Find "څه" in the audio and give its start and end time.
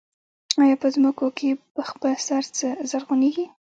2.57-2.67